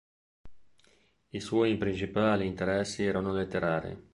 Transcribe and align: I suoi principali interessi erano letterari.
I 1.29 1.39
suoi 1.39 1.77
principali 1.77 2.47
interessi 2.47 3.03
erano 3.03 3.33
letterari. 3.33 4.09